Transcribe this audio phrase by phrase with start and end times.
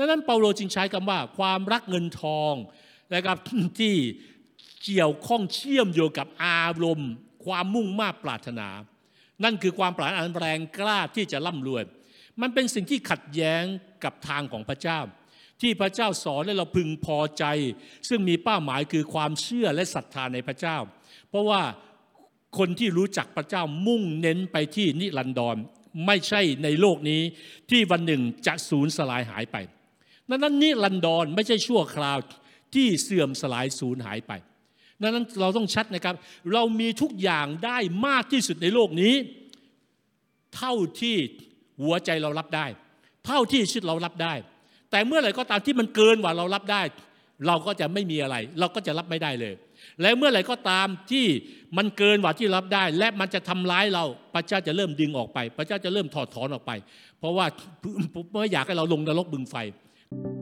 [0.00, 2.54] ดังนั้นเปาโลจึงใช้คำว่าความรักเงินทอง
[3.14, 3.36] นะครับ
[3.80, 3.94] ที่
[4.84, 7.10] เกี่ยวข้องเชื่อมโยงกับอารมณ์
[7.44, 8.68] ความมุ่งมา่ปรารถนา
[9.44, 11.82] นั่นคือความปรารถนาอันแรงกล้าที่จะร่ำรวย
[12.40, 13.62] มันเป็นสิ่งที่ขัดแย้ง
[14.04, 14.98] กับทางของพระเจ้า
[15.60, 17.44] ที่พระเจ้าสอนให้เราพึงพอใจ
[18.08, 20.76] ซึ่งมีเป้าหมายคือความเชื่อและศรัทธาในพระเจ้า
[21.28, 21.62] เพราะว่า
[22.58, 25.56] คนที่รู้จักพระเจ้ามุ่งเน้นไปที่นิรันดร
[26.06, 27.22] ไม่ใช่ในโลกนี้
[27.70, 29.56] ที่วันหนึ่งจะสูญสลายหายไป
[30.30, 32.18] ดังนั้นนิรันดรไม่ใช่ชั่วคราว
[32.74, 34.32] ที่เสื่อมสลายสูญหายไป
[35.02, 36.14] ดังนั้นเราต้องชัดนะครับ
[36.52, 39.14] เรามีทุกอย่างได้มากที่สุดในโลกนี้
[40.56, 41.16] เท่าที่
[41.82, 42.66] หัวใจเรารับได้
[43.26, 44.34] เท่าที่ชีวิตเรารับได้
[44.90, 46.82] แต่เมื่อไหร่ก็ตามที่มันเกินกว่าเรารับได้
[47.46, 49.54] เราก็จะไม่มีอะไร เราก็จะรับไม่ได้เลย
[50.02, 51.26] และเมื่อไหร่ก็ตามที่
[51.76, 54.04] มันเกินกว่าที่รับได้ และมันจะทำร้ายเรา
[54.34, 56.72] พระเจ้าจะเริ่มดึงออกไป พระเจ้าจะเริ่มถอดถอนออกไป
[57.18, 57.46] เพราะว่า
[58.30, 59.56] เมื่ออยากให้เราลงนรกบึงไฟ
[60.12, 60.39] thank you